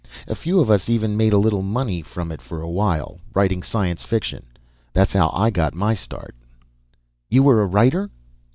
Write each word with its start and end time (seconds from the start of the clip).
A 0.27 0.33
few 0.33 0.59
of 0.59 0.71
us 0.71 0.89
even 0.89 1.15
made 1.15 1.31
a 1.31 1.37
little 1.37 1.61
money 1.61 2.01
from 2.01 2.31
it 2.31 2.41
for 2.41 2.59
a 2.59 2.67
while, 2.67 3.19
writing 3.35 3.61
science 3.61 4.01
fiction. 4.01 4.47
That's 4.93 5.13
how 5.13 5.29
I 5.31 5.51
got 5.51 5.75
my 5.75 5.93
start." 5.93 6.33
"You 7.29 7.43
were 7.43 7.61
a 7.61 7.67
writer?" 7.67 8.09